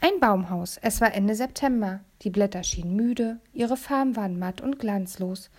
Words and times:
Ein 0.00 0.20
Baumhaus. 0.20 0.78
Es 0.80 1.00
war 1.00 1.12
Ende 1.12 1.34
September. 1.34 1.98
Die 2.22 2.30
Blätter 2.30 2.62
schienen 2.62 2.94
müde, 2.94 3.40
ihre 3.52 3.76
Farben 3.76 4.14
waren 4.14 4.38
matt 4.38 4.60
und 4.60 4.78
glanzlos. 4.78 5.50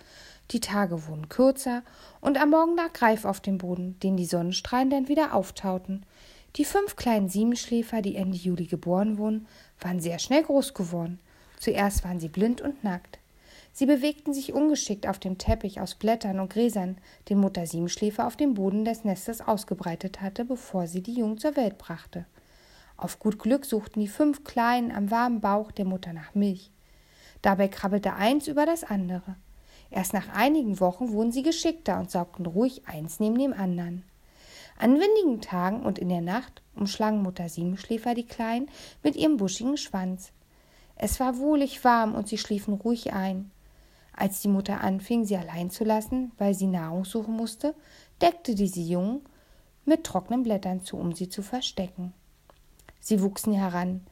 Die 0.50 0.60
Tage 0.60 1.06
wurden 1.06 1.28
kürzer 1.28 1.82
und 2.22 2.40
am 2.40 2.50
Morgen 2.50 2.74
lag 2.74 2.94
Greif 2.94 3.26
auf 3.26 3.40
dem 3.40 3.58
Boden, 3.58 3.98
den 4.02 4.16
die 4.16 4.24
Sonnenstrahlen 4.24 4.88
dann 4.88 5.08
wieder 5.08 5.34
auftauten. 5.34 6.06
Die 6.56 6.64
fünf 6.64 6.96
kleinen 6.96 7.28
Siebenschläfer, 7.28 8.00
die 8.00 8.16
Ende 8.16 8.38
Juli 8.38 8.64
geboren 8.64 9.18
wurden, 9.18 9.46
waren 9.78 10.00
sehr 10.00 10.18
schnell 10.18 10.42
groß 10.42 10.72
geworden. 10.72 11.20
Zuerst 11.58 12.02
waren 12.04 12.18
sie 12.18 12.28
blind 12.28 12.62
und 12.62 12.82
nackt. 12.82 13.18
Sie 13.74 13.84
bewegten 13.84 14.32
sich 14.32 14.54
ungeschickt 14.54 15.06
auf 15.06 15.18
dem 15.18 15.36
Teppich 15.36 15.82
aus 15.82 15.94
Blättern 15.94 16.40
und 16.40 16.50
Gräsern, 16.50 16.96
den 17.28 17.38
Mutter 17.38 17.66
Siebenschläfer 17.66 18.26
auf 18.26 18.36
dem 18.36 18.54
Boden 18.54 18.86
des 18.86 19.04
Nestes 19.04 19.42
ausgebreitet 19.42 20.22
hatte, 20.22 20.46
bevor 20.46 20.86
sie 20.86 21.02
die 21.02 21.14
Jungen 21.14 21.36
zur 21.36 21.56
Welt 21.56 21.76
brachte. 21.76 22.24
Auf 23.00 23.18
gut 23.18 23.38
Glück 23.38 23.64
suchten 23.64 24.00
die 24.00 24.08
fünf 24.08 24.44
Kleinen 24.44 24.92
am 24.92 25.10
warmen 25.10 25.40
Bauch 25.40 25.72
der 25.72 25.86
Mutter 25.86 26.12
nach 26.12 26.34
Milch. 26.34 26.70
Dabei 27.40 27.66
krabbelte 27.66 28.12
eins 28.12 28.46
über 28.46 28.66
das 28.66 28.84
andere. 28.84 29.36
Erst 29.90 30.12
nach 30.12 30.28
einigen 30.28 30.80
Wochen 30.80 31.10
wurden 31.10 31.32
sie 31.32 31.42
geschickter 31.42 31.98
und 31.98 32.10
saugten 32.10 32.44
ruhig 32.44 32.86
eins 32.86 33.18
neben 33.18 33.38
dem 33.38 33.54
anderen. 33.54 34.04
An 34.78 35.00
windigen 35.00 35.40
Tagen 35.40 35.80
und 35.80 35.98
in 35.98 36.10
der 36.10 36.20
Nacht 36.20 36.60
umschlang 36.76 37.22
Mutter 37.22 37.48
Siebenschläfer 37.48 38.12
die 38.12 38.26
Kleinen 38.26 38.68
mit 39.02 39.16
ihrem 39.16 39.38
buschigen 39.38 39.78
Schwanz. 39.78 40.32
Es 40.94 41.20
war 41.20 41.38
wohlig 41.38 41.82
warm 41.82 42.14
und 42.14 42.28
sie 42.28 42.36
schliefen 42.36 42.74
ruhig 42.74 43.14
ein. 43.14 43.50
Als 44.12 44.42
die 44.42 44.48
Mutter 44.48 44.82
anfing, 44.82 45.24
sie 45.24 45.38
allein 45.38 45.70
zu 45.70 45.84
lassen, 45.84 46.32
weil 46.36 46.52
sie 46.52 46.66
Nahrung 46.66 47.06
suchen 47.06 47.34
musste, 47.34 47.74
deckte 48.20 48.54
diese 48.54 48.80
Jungen 48.80 49.22
mit 49.86 50.04
trockenen 50.04 50.42
Blättern 50.42 50.82
zu, 50.84 50.98
um 50.98 51.14
sie 51.14 51.30
zu 51.30 51.40
verstecken. 51.40 52.12
Sie 53.00 53.22
wuchsen 53.22 53.52
heran, 53.52 54.02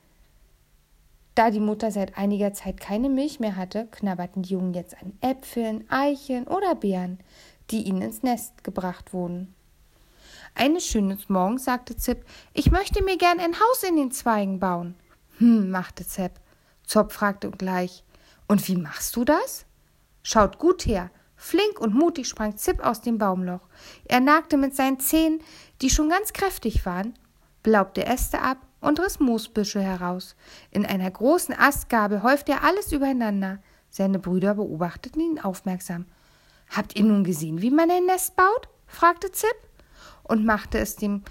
da 1.38 1.52
die 1.52 1.60
Mutter 1.60 1.92
seit 1.92 2.18
einiger 2.18 2.52
Zeit 2.52 2.80
keine 2.80 3.08
Milch 3.08 3.38
mehr 3.38 3.54
hatte, 3.54 3.86
knabberten 3.92 4.42
die 4.42 4.54
Jungen 4.54 4.74
jetzt 4.74 5.00
an 5.00 5.16
Äpfeln, 5.20 5.88
Eicheln 5.88 6.48
oder 6.48 6.74
Beeren, 6.74 7.20
die 7.70 7.84
ihnen 7.84 8.02
ins 8.02 8.24
Nest 8.24 8.64
gebracht 8.64 9.12
wurden. 9.12 9.54
Eines 10.56 10.84
schönen 10.84 11.16
Morgens 11.28 11.66
sagte 11.66 11.94
Zip, 11.96 12.24
ich 12.54 12.72
möchte 12.72 13.04
mir 13.04 13.16
gern 13.16 13.38
ein 13.38 13.54
Haus 13.54 13.84
in 13.84 13.94
den 13.94 14.10
Zweigen 14.10 14.58
bauen. 14.58 14.96
Hm, 15.38 15.70
machte 15.70 16.04
Zep. 16.04 16.40
Zop 16.84 17.12
fragte 17.12 17.52
gleich, 17.52 18.02
und 18.48 18.66
wie 18.66 18.74
machst 18.74 19.14
du 19.14 19.24
das? 19.24 19.64
Schaut 20.24 20.58
gut 20.58 20.86
her. 20.86 21.08
Flink 21.36 21.78
und 21.78 21.94
mutig 21.94 22.26
sprang 22.26 22.56
Zip 22.56 22.84
aus 22.84 23.00
dem 23.00 23.18
Baumloch. 23.18 23.68
Er 24.06 24.18
nagte 24.18 24.56
mit 24.56 24.74
seinen 24.74 24.98
Zähnen, 24.98 25.40
die 25.82 25.90
schon 25.90 26.08
ganz 26.08 26.32
kräftig 26.32 26.84
waren, 26.84 27.14
blaubte 27.62 28.04
Äste 28.04 28.40
ab 28.42 28.58
und 28.80 29.00
riss 29.00 29.20
Moosbüsche 29.20 29.80
heraus. 29.80 30.36
In 30.70 30.86
einer 30.86 31.10
großen 31.10 31.54
Astgabel 31.58 32.22
häufte 32.22 32.52
er 32.52 32.64
alles 32.64 32.92
übereinander. 32.92 33.58
Seine 33.90 34.18
Brüder 34.18 34.54
beobachteten 34.54 35.20
ihn 35.20 35.40
aufmerksam. 35.40 36.06
Habt 36.70 36.96
ihr 36.96 37.04
nun 37.04 37.24
gesehen, 37.24 37.62
wie 37.62 37.70
man 37.70 37.90
ein 37.90 38.06
Nest 38.06 38.36
baut? 38.36 38.68
fragte 38.86 39.32
Zip 39.32 39.56
und 40.22 40.44
machte 40.44 40.78
es 40.78 40.96
dem 40.96 41.22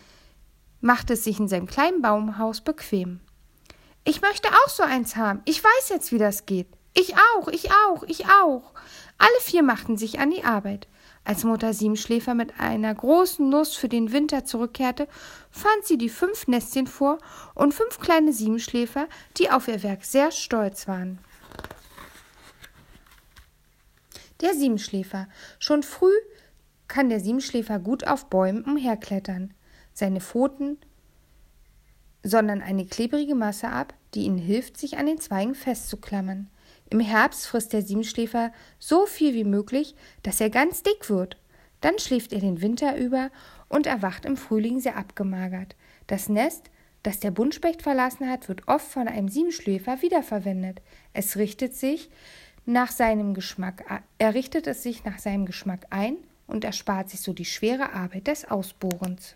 machte 0.79 1.13
es 1.13 1.23
sich 1.23 1.39
in 1.39 1.47
seinem 1.47 1.65
kleinen 1.65 2.01
Baumhaus 2.01 2.61
bequem. 2.61 3.19
Ich 4.03 4.21
möchte 4.21 4.49
auch 4.49 4.69
so 4.69 4.83
eins 4.83 5.15
haben. 5.15 5.41
Ich 5.45 5.63
weiß 5.63 5.89
jetzt, 5.89 6.11
wie 6.11 6.17
das 6.17 6.45
geht. 6.45 6.67
Ich 6.93 7.15
auch, 7.15 7.47
ich 7.47 7.71
auch, 7.71 8.03
ich 8.03 8.25
auch. 8.25 8.73
Alle 9.17 9.41
vier 9.41 9.63
machten 9.63 9.97
sich 9.97 10.19
an 10.19 10.31
die 10.31 10.43
Arbeit. 10.43 10.87
Als 11.23 11.43
Mutter 11.43 11.73
Siebenschläfer 11.73 12.33
mit 12.33 12.59
einer 12.59 12.93
großen 12.93 13.49
Nuss 13.49 13.75
für 13.75 13.89
den 13.89 14.11
Winter 14.11 14.45
zurückkehrte, 14.45 15.07
fand 15.51 15.83
sie 15.83 15.97
die 15.97 16.09
fünf 16.09 16.47
Nestchen 16.47 16.87
vor 16.87 17.17
und 17.53 17.73
fünf 17.73 17.99
kleine 17.99 18.31
Siebenschläfer, 18.31 19.07
die 19.37 19.49
auf 19.49 19.67
ihr 19.67 19.83
Werk 19.83 20.05
sehr 20.05 20.31
stolz 20.31 20.87
waren. 20.87 21.19
Der 24.41 24.53
Siebenschläfer. 24.53 25.27
Schon 25.59 25.83
früh 25.83 26.13
kann 26.87 27.09
der 27.09 27.19
Siebenschläfer 27.19 27.79
gut 27.79 28.07
auf 28.07 28.29
Bäumen 28.29 28.63
umherklettern. 28.63 29.53
Seine 29.93 30.21
Pfoten 30.21 30.77
sondern 32.27 32.61
eine 32.61 32.85
klebrige 32.85 33.35
Masse 33.35 33.69
ab, 33.69 33.93
die 34.13 34.23
ihnen 34.23 34.37
hilft, 34.37 34.77
sich 34.77 34.97
an 34.97 35.05
den 35.05 35.19
Zweigen 35.19 35.55
festzuklammern. 35.55 36.49
Im 36.89 36.99
Herbst 36.99 37.47
frisst 37.47 37.73
der 37.73 37.81
Siebenschläfer 37.81 38.51
so 38.79 39.05
viel 39.05 39.33
wie 39.33 39.43
möglich, 39.43 39.95
dass 40.23 40.39
er 40.39 40.49
ganz 40.49 40.83
dick 40.83 41.09
wird. 41.09 41.37
Dann 41.81 41.99
schläft 41.99 42.33
er 42.33 42.39
den 42.39 42.61
Winter 42.61 42.97
über 42.97 43.29
und 43.69 43.85
erwacht 43.85 44.25
im 44.25 44.37
Frühling 44.37 44.79
sehr 44.79 44.97
abgemagert. 44.97 45.75
Das 46.07 46.29
Nest, 46.29 46.69
das 47.03 47.19
der 47.19 47.31
Buntspecht 47.31 47.81
verlassen 47.81 48.29
hat, 48.29 48.47
wird 48.47 48.67
oft 48.67 48.87
von 48.87 49.07
einem 49.07 49.27
Siebenschläfer 49.27 50.01
wiederverwendet. 50.01 50.81
Es 51.13 51.37
richtet 51.37 51.75
sich 51.75 52.09
nach 52.65 52.91
seinem 52.91 53.33
Geschmack, 53.33 53.83
er 54.17 54.33
richtet 54.33 54.67
es 54.67 54.83
sich 54.83 55.03
nach 55.05 55.19
seinem 55.19 55.45
Geschmack 55.45 55.87
ein 55.89 56.17
und 56.47 56.63
erspart 56.63 57.09
sich 57.09 57.21
so 57.21 57.33
die 57.33 57.45
schwere 57.45 57.93
Arbeit 57.93 58.27
des 58.27 58.49
Ausbohrens. 58.49 59.35